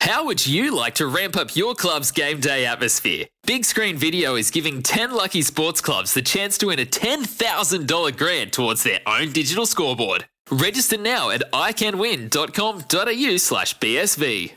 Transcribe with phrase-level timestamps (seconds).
[0.00, 3.26] How would you like to ramp up your club's game day atmosphere?
[3.46, 8.16] Big Screen Video is giving 10 lucky sports clubs the chance to win a $10,000
[8.16, 10.24] grant towards their own digital scoreboard.
[10.50, 14.52] Register now at iCanWin.com.au slash BSV.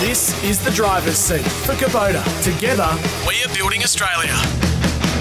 [0.00, 2.22] This is the driver's seat for Kubota.
[2.44, 2.88] Together,
[3.26, 4.73] we are building Australia.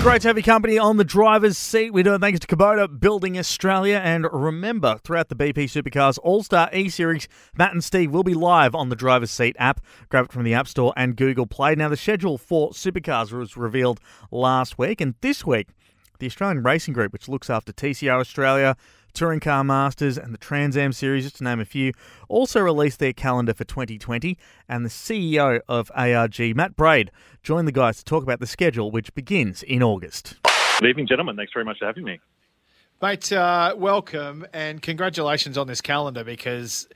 [0.03, 1.93] Great to have your company on the driver's seat.
[1.93, 4.01] We do it thanks to Kubota Building Australia.
[4.03, 8.33] And remember, throughout the BP Supercars All Star E Series, Matt and Steve will be
[8.33, 9.79] live on the driver's seat app.
[10.09, 11.75] Grab it from the App Store and Google Play.
[11.75, 14.99] Now, the schedule for Supercars was revealed last week.
[14.99, 15.69] And this week,
[16.19, 18.75] the Australian Racing Group, which looks after TCR Australia,
[19.13, 21.93] Touring Car Masters, and the Trans Am Series, just to name a few,
[22.27, 24.37] also released their calendar for 2020.
[24.67, 27.11] And the CEO of ARG, Matt Braid,
[27.43, 30.37] joined the guys to talk about the schedule, which begins in August.
[30.79, 31.35] Good evening, gentlemen.
[31.35, 32.19] Thanks very much for having me.
[33.03, 36.87] Mate, uh, welcome and congratulations on this calendar because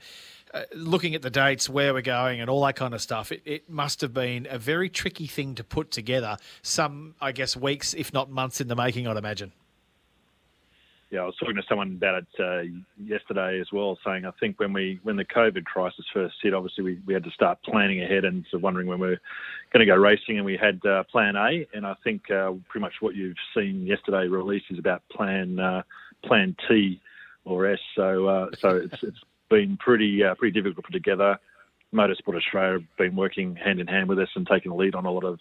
[0.52, 3.42] uh, looking at the dates, where we're going, and all that kind of stuff, it,
[3.44, 6.36] it, must have been a very tricky thing to put together.
[6.62, 9.52] Some, I guess, weeks, if not months in the making, I'd imagine
[11.10, 14.60] yeah, I was talking to someone about it uh, yesterday as well, saying I think
[14.60, 18.02] when we when the COVID crisis first hit, obviously we, we had to start planning
[18.02, 19.20] ahead and sort of wondering when we are
[19.72, 22.82] going to go racing, and we had uh, Plan A, and I think uh, pretty
[22.82, 25.82] much what you've seen yesterday released is about Plan uh,
[26.24, 27.00] Plan T
[27.46, 27.80] or S.
[27.96, 31.38] So uh, so it's it's been pretty uh, pretty difficult to put together.
[31.94, 35.06] Motorsport Australia have been working hand in hand with us and taking the lead on
[35.06, 35.40] a lot of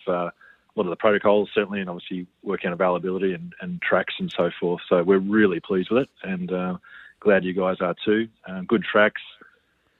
[0.77, 4.51] lot of the protocols, certainly, and obviously working on availability and, and tracks and so
[4.59, 4.81] forth.
[4.87, 6.77] So we're really pleased with it, and uh,
[7.19, 8.27] glad you guys are too.
[8.47, 9.21] Uh, good tracks.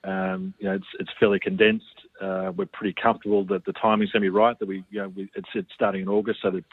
[0.04, 1.86] Um, you know, it's it's fairly condensed.
[2.22, 4.58] Uh, we're pretty comfortable that the timing's going to be right.
[4.60, 6.64] That we, you know, we, it's it's starting in August, so that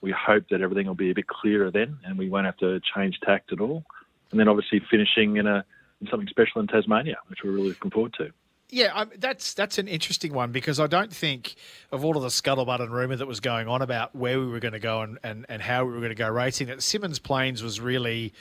[0.00, 2.80] we hope that everything will be a bit clearer then, and we won't have to
[2.94, 3.84] change tact at all.
[4.30, 5.64] And then obviously finishing in a
[6.00, 8.30] in something special in Tasmania, which we're really looking forward to.
[8.70, 11.54] Yeah, um, that's that's an interesting one because I don't think
[11.90, 14.60] of all of the scuttlebutt and rumour that was going on about where we were
[14.60, 17.22] going to go and, and, and how we were going to go racing that Symmons
[17.22, 18.34] Plains was really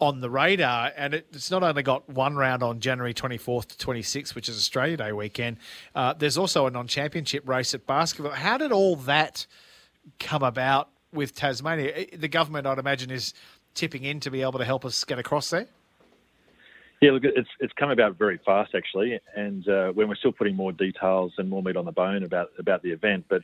[0.00, 3.86] on the radar, and it, it's not only got one round on January 24th to
[3.86, 5.56] 26th, which is Australia Day weekend.
[5.94, 8.32] Uh, there's also a non-championship race at Baskerville.
[8.32, 9.46] How did all that
[10.18, 12.06] come about with Tasmania?
[12.16, 13.34] The government, I'd imagine, is
[13.74, 15.66] tipping in to be able to help us get across there.
[17.04, 20.56] Yeah, look, it's it's come about very fast actually, and uh, when we're still putting
[20.56, 23.42] more details and more meat on the bone about about the event, but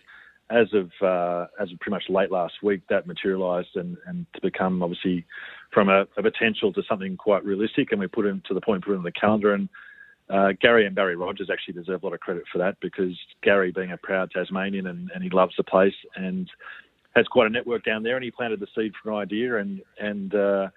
[0.49, 4.41] as of uh, as of pretty much late last week, that materialised and, and to
[4.41, 5.27] become obviously
[5.75, 8.83] from a, a, potential to something quite realistic, and we put it to the point,
[8.83, 9.69] put it on the calendar, and
[10.31, 13.73] uh, Garry and Barry Rogers actually deserve a lot of credit for that because Garry,
[13.73, 16.49] being a proud Tasmanian, and, and he loves the place and
[17.15, 19.83] has quite a network down there, and he planted the seed for an idea, and
[20.01, 20.69] and uh,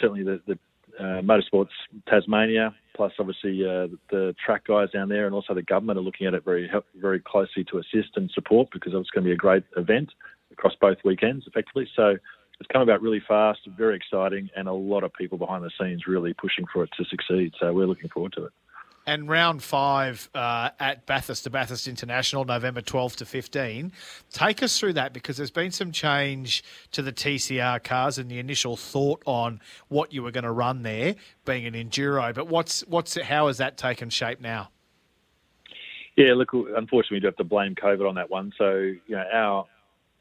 [0.00, 0.58] certainly the, the
[0.98, 1.68] uh, Motorsports
[2.08, 6.26] Tasmania, plus obviously uh, the track guys down there, and also the government are looking
[6.26, 9.36] at it very very closely to assist and support because it's going to be a
[9.36, 10.10] great event
[10.52, 11.88] across both weekends, effectively.
[11.94, 12.16] So
[12.58, 16.06] it's come about really fast, very exciting, and a lot of people behind the scenes
[16.06, 17.52] really pushing for it to succeed.
[17.60, 18.52] So we're looking forward to it
[19.06, 23.92] and round five uh, at Bathurst to Bathurst International, November 12 to 15.
[24.32, 28.38] Take us through that because there's been some change to the TCR cars and the
[28.38, 32.34] initial thought on what you were going to run there, being an enduro.
[32.34, 34.70] But what's what's how has that taken shape now?
[36.16, 38.52] Yeah, look, unfortunately, we do have to blame COVID on that one.
[38.56, 39.66] So, you know, our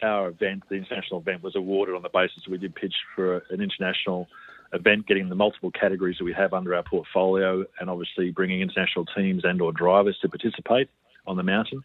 [0.03, 3.61] our event, the international event, was awarded on the basis we did pitch for an
[3.61, 4.27] international
[4.75, 9.05] event, getting the multiple categories that we have under our portfolio, and obviously bringing international
[9.15, 10.89] teams and or drivers to participate
[11.25, 11.83] on the mountain.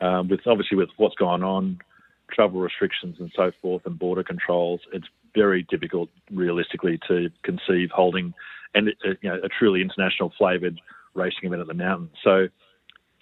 [0.00, 1.80] Um, with obviously with what's gone on,
[2.32, 8.32] travel restrictions and so forth, and border controls, it's very difficult, realistically, to conceive holding
[8.74, 10.80] and uh, you know a truly international flavoured
[11.14, 12.10] racing event at the mountain.
[12.22, 12.48] So,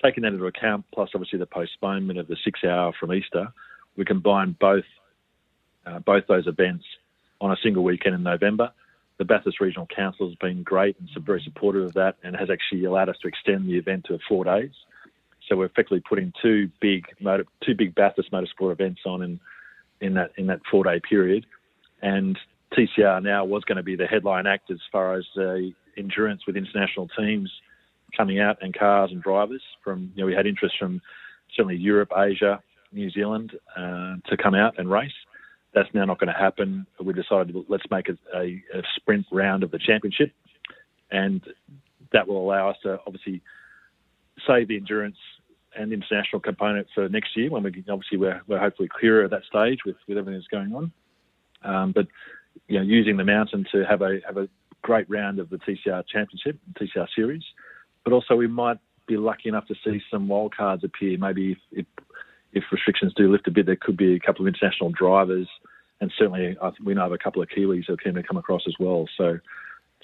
[0.03, 3.49] taking that into account, plus obviously the postponement of the six hour from Easter,
[3.97, 4.85] we combine both
[5.87, 6.85] uh, both those events
[7.41, 8.73] on a single weekend in November
[9.19, 12.85] the Bathurst Regional Council has been great and very supportive of that and has actually
[12.85, 14.71] allowed us to extend the event to four days.
[15.49, 19.41] So we're effectively putting two big motor, two big Bathurst motorsport events on in
[20.01, 21.47] in that in that four day period,
[22.03, 22.39] and
[22.77, 25.57] TCR now was going to be the headline act as far as uh,
[25.97, 27.51] endurance with international teams
[28.17, 31.01] coming out and cars and drivers from you know we had interest from
[31.55, 32.63] certainly Europe, Asia,
[32.93, 35.13] New Zealand uh, to come out and race.
[35.75, 36.87] That's now not going to happen.
[37.03, 40.33] We decided let's make a, a, a sprint round of the championship,
[41.11, 41.43] and
[42.13, 43.43] that will allow us to obviously
[44.47, 45.17] save the endurance
[45.77, 49.31] and international component for next year when we can, obviously we're, we're hopefully clearer at
[49.31, 50.93] that stage with, with everything that's going on.
[51.63, 52.07] Um, but
[52.67, 54.49] you know, using the mountain to have a have a
[54.83, 57.43] great round of the TCR Championship, TCR Series,
[58.05, 61.19] but also we might be lucky enough to see some wild cards appear.
[61.19, 61.87] Maybe if, if,
[62.53, 65.49] if restrictions do lift a bit, there could be a couple of international drivers,
[66.01, 68.63] and certainly we know of a couple of Kiwis who are keen to come across
[68.67, 69.09] as well.
[69.17, 69.39] So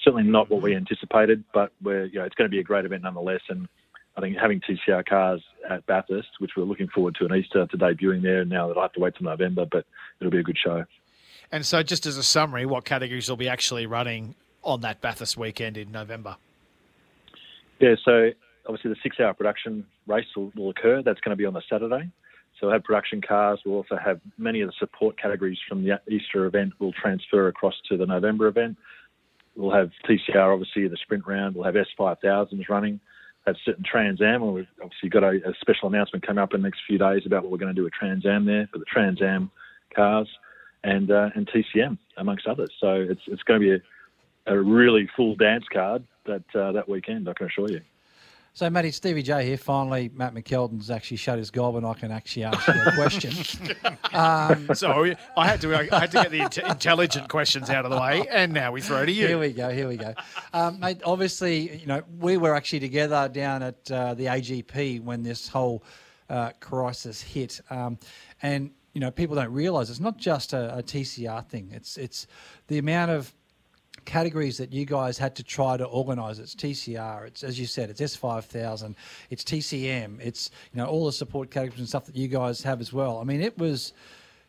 [0.01, 2.85] certainly not what we anticipated, but we're you know it's going to be a great
[2.85, 3.67] event nonetheless, and
[4.17, 7.77] I think having TCR cars at Bathurst, which we're looking forward to an Easter to
[7.77, 9.85] debuting there now that I have to wait till November, but
[10.19, 10.85] it'll be a good show.
[11.51, 15.37] And so, just as a summary, what categories will be actually running on that Bathurst
[15.37, 16.37] weekend in November?
[17.79, 18.31] Yeah, so
[18.65, 21.01] obviously the six-hour production race will, will occur.
[21.03, 22.09] That's going to be on the Saturday.
[22.59, 23.59] So have production cars.
[23.65, 27.75] We'll also have many of the support categories from the Easter event will transfer across
[27.89, 28.77] to the November event.
[29.55, 31.55] We'll have TCR, obviously, in the sprint round.
[31.55, 32.99] We'll have S5000s running
[33.45, 34.53] have certain Trans Am.
[34.53, 37.43] We've obviously got a, a, special announcement coming up in the next few days about
[37.43, 39.51] what we're going to do with Trans Am there for the Trans Am
[39.95, 40.27] cars
[40.83, 42.71] and uh, and TCM amongst others.
[42.79, 46.89] So it's it's going to be a, a really full dance card that uh, that
[46.89, 47.29] weekend.
[47.29, 47.81] I can assure you.
[48.55, 49.57] So, Matty, Stevie J here.
[49.57, 53.33] Finally, Matt McKeldin's actually shut his gob, and I can actually ask you a question.
[54.13, 57.99] um, so, I had to I had to get the intelligent questions out of the
[57.99, 59.27] way, and now we throw to you.
[59.27, 59.71] Here we go.
[59.71, 60.13] Here we go,
[60.53, 61.01] um, mate.
[61.03, 65.83] Obviously, you know we were actually together down at uh, the AGP when this whole
[66.29, 67.99] uh, crisis hit, um,
[68.41, 71.71] and you know people don't realise it's not just a, a TCR thing.
[71.73, 72.25] It's it's
[72.67, 73.33] the amount of
[74.05, 76.39] categories that you guys had to try to organise.
[76.39, 77.27] It's TCR.
[77.27, 77.89] It's as you said.
[77.89, 78.95] It's S five thousand.
[79.29, 80.19] It's TCM.
[80.21, 83.19] It's you know all the support categories and stuff that you guys have as well.
[83.19, 83.93] I mean, it was,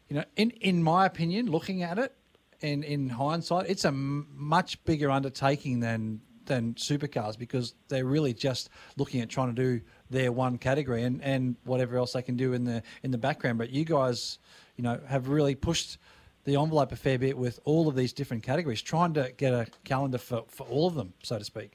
[0.09, 2.15] you know, in in my opinion, looking at it,
[2.61, 8.33] in in hindsight, it's a m- much bigger undertaking than than supercars because they're really
[8.33, 9.81] just looking at trying to do
[10.11, 13.59] their one category and, and whatever else they can do in the in the background.
[13.59, 14.39] But you guys,
[14.77, 15.99] you know, have really pushed
[16.47, 19.67] the envelope a fair bit with all of these different categories, trying to get a
[19.85, 21.73] calendar for, for all of them, so to speak.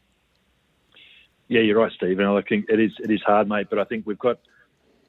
[1.50, 2.18] Yeah, you're right, Steve.
[2.20, 3.68] And I think it is it is hard, mate.
[3.70, 4.40] But I think we've got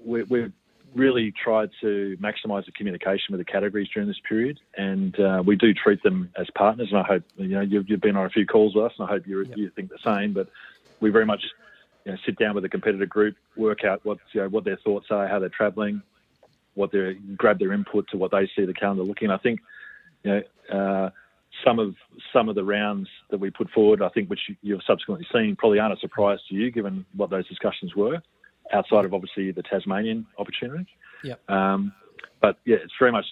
[0.04, 0.52] we, we've
[0.92, 5.54] really tried to maximise the communication with the categories during this period, and uh, we
[5.54, 6.88] do treat them as partners.
[6.90, 9.08] And I hope you know you've, you've been on a few calls with us, and
[9.08, 9.56] I hope you yep.
[9.56, 10.32] you think the same.
[10.32, 10.48] But
[10.98, 11.44] we very much
[12.04, 14.78] you know, sit down with the competitor group, work out what you know, what their
[14.78, 16.02] thoughts are, how they're travelling,
[16.74, 19.30] what they grab their input to what they see the calendar looking.
[19.30, 19.60] I think
[20.22, 20.42] you know
[20.72, 21.10] uh,
[21.64, 21.94] some of
[22.32, 25.78] some of the rounds that we put forward, I think, which you've subsequently seen, probably
[25.78, 28.22] aren't a surprise to you, given what those discussions were,
[28.72, 30.86] outside of obviously the Tasmanian opportunity.
[31.24, 31.50] Yep.
[31.50, 31.92] Um,
[32.40, 33.26] but yeah, it's very much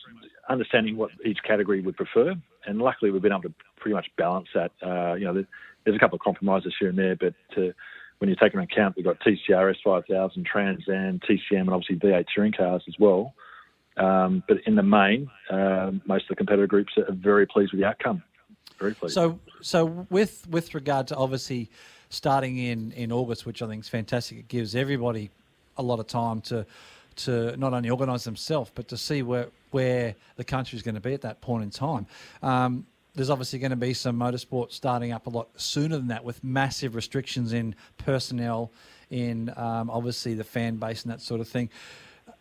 [0.49, 2.35] understanding what each category would prefer,
[2.67, 4.73] and luckily we've been able to pretty much balance that.
[4.83, 5.45] Uh, you know,
[5.85, 7.73] there's a couple of compromises here and there, but to,
[8.21, 12.27] when you take into account we've got TCR S5000, Trans Am, TCM, and obviously V8
[12.33, 13.35] touring cars as well.
[13.97, 17.81] Um, but in the main, uh, most of the competitor groups are very pleased with
[17.81, 18.23] the outcome.
[18.79, 19.15] Very pleased.
[19.15, 21.71] So, so with with regard to obviously
[22.09, 25.31] starting in in August, which I think is fantastic, it gives everybody
[25.77, 26.67] a lot of time to
[27.17, 31.01] to not only organise themselves but to see where where the country is going to
[31.01, 32.07] be at that point in time.
[32.43, 32.87] Um,
[33.21, 36.43] there's obviously going to be some motorsport starting up a lot sooner than that with
[36.43, 38.73] massive restrictions in personnel,
[39.11, 41.69] in um, obviously the fan base and that sort of thing.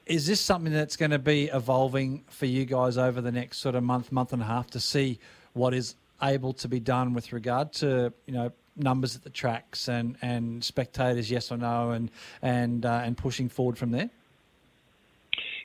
[0.06, 3.76] Is this something that's going to be evolving for you guys over the next sort
[3.76, 5.20] of month, month and a half to see
[5.52, 9.90] what is able to be done with regard to you know numbers at the tracks
[9.90, 12.10] and, and spectators, yes or no, and
[12.42, 14.10] and uh, and pushing forward from there?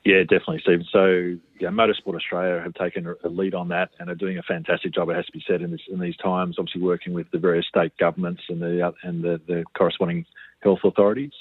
[0.04, 0.86] Yeah, definitely, Stephen.
[0.92, 4.92] So, yeah, Motorsport Australia have taken a lead on that and are doing a fantastic
[4.92, 5.08] job.
[5.08, 6.56] It has to be said in, this, in these times.
[6.58, 10.26] Obviously, working with the various state governments and the and the, the corresponding
[10.60, 11.32] health authorities.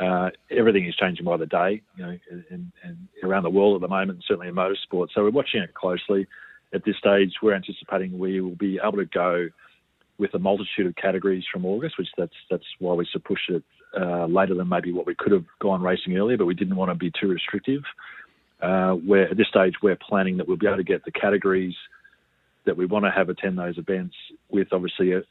[0.00, 2.18] Uh, everything is changing by the day, you know,
[2.50, 5.08] and, and around the world at the moment, certainly in motorsport.
[5.14, 6.26] So we're watching it closely.
[6.74, 9.48] At this stage, we're anticipating we will be able to go
[10.18, 13.62] with a multitude of categories from August, which that's that's why we so push it
[13.98, 16.90] uh, later than maybe what we could have gone racing earlier, but we didn't want
[16.90, 17.82] to be too restrictive.
[18.60, 21.74] Uh, where at this stage we're planning that we'll be able to get the categories
[22.64, 24.14] that we want to have attend those events
[24.50, 25.22] with obviously a,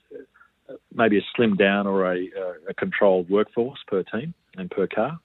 [0.93, 2.27] maybe a slimmed down or a,
[2.69, 5.17] a, controlled workforce per team and per car,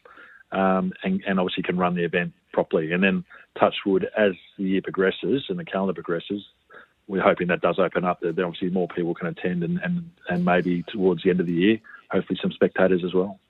[0.52, 2.92] um, and, and, obviously can run the event properly.
[2.92, 3.24] And then
[3.58, 6.44] Touchwood, as the year progresses and the calendar progresses,
[7.08, 8.20] we're hoping that does open up.
[8.20, 11.52] That obviously more people can attend, and, and, and maybe towards the end of the
[11.52, 11.78] year,
[12.10, 13.40] hopefully some spectators as well.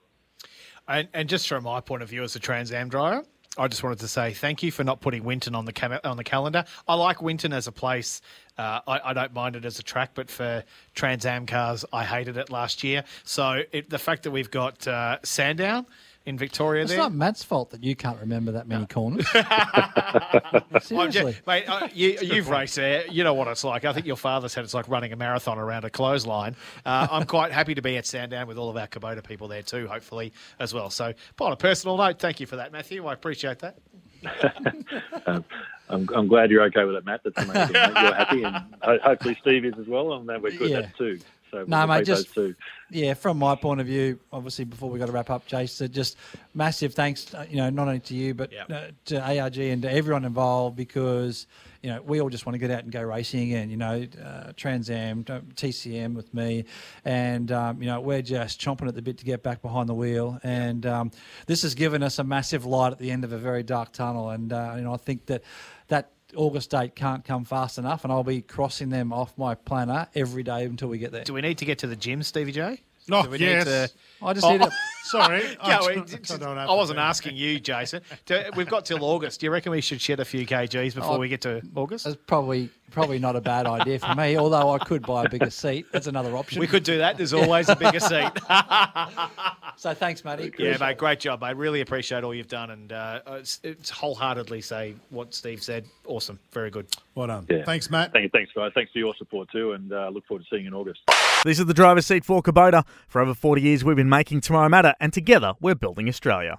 [0.89, 3.25] And, and just from my point of view as a Trans Am driver,
[3.59, 6.17] I just wanted to say thank you for not putting Winton on the cam- on
[6.17, 6.65] the calendar.
[6.87, 8.21] I like Winton as a place.
[8.59, 10.63] Uh, I, I, don't mind it as a track, but for
[10.95, 13.05] Trans Am cars, I hated it last year.
[13.25, 15.87] So it, the fact that we've got uh, Sandown
[16.27, 16.99] in Victoria It's there.
[16.99, 19.27] not Matt's fault that you can't remember that many corners.
[20.83, 21.33] Seriously.
[21.33, 23.07] just- mate, uh, you, you've raced there.
[23.07, 23.85] You know what it's like.
[23.85, 26.57] I think your father said it's like running a marathon around a clothesline.
[26.85, 29.63] Uh, I'm quite happy to be at Sandown with all of our Kubota people there
[29.63, 30.91] too, hopefully, as well.
[30.91, 33.07] So, on a personal note, thank you for that, Matthew.
[33.07, 33.79] I appreciate that.
[35.27, 35.45] Um,
[35.89, 37.21] I'm, I'm glad you're okay with it, Matt.
[37.23, 37.73] That's amazing.
[37.73, 37.93] mate.
[37.95, 40.79] You're happy, and ho- hopefully Steve is as well, and then we're good Yeah.
[40.79, 41.21] at too.
[41.65, 42.55] So No, we'll mate, take those just two.
[42.91, 43.15] yeah.
[43.15, 46.17] From my point of view, obviously, before we got to wrap up, Jason, just
[46.55, 47.33] massive thanks.
[47.35, 48.71] uh, You know, not only to you, but Yep.
[48.71, 51.47] uh, to ARG and to everyone involved because
[51.83, 53.71] you know we all just want to get out and go racing again.
[53.71, 56.65] You know, uh, Trans Am, TCM with me,
[57.05, 59.95] and um, you know we're just chomping at the bit to get back behind the
[59.95, 60.39] wheel.
[60.43, 61.11] And um,
[61.47, 64.31] this has given us a massive light at the end of a very dark tunnel.
[64.31, 65.43] And uh, you know, I think that
[65.89, 66.11] that.
[66.37, 70.43] August date can't come fast enough, and I'll be crossing them off my planner every
[70.43, 71.25] day until we get there.
[71.25, 72.81] Do we need to get to the gym, Stevie J?
[73.11, 73.65] Oh, Do we yes.
[73.67, 73.91] need to?
[74.27, 74.71] I just Oh, need to.
[75.05, 75.57] Sorry.
[75.63, 78.03] I Go, don't- I don't have I wasn't asking you, Jason.
[78.25, 79.39] Do- We've got till August.
[79.41, 82.05] Do you reckon we should shed a few kgs before Oh, we get to August?
[82.05, 84.37] That's probably probably not a bad idea for me.
[84.39, 85.87] Although I could buy a bigger seat.
[85.93, 86.61] That's another option.
[86.61, 87.17] We could do that.
[87.17, 88.31] There's always a bigger seat.
[89.79, 90.53] So thanks, Matty.
[90.59, 91.57] Yeah, mate, great job, mate.
[91.57, 95.85] Really appreciate all you've done, and uh, it's, it's wholeheartedly say what Steve said.
[96.07, 96.87] Awesome, very good.
[97.15, 97.47] Well done.
[97.51, 97.63] Yeah.
[97.65, 98.13] Thanks, Matt.
[98.13, 98.73] Thank you, thanks, guys.
[98.75, 101.01] Thanks for your support too, and uh, look forward to seeing you in August.
[101.45, 102.85] This is the driver's seat for Kubota.
[103.07, 106.59] For over 40 years, we've been making Tomorrow Matter, and together, we're building Australia.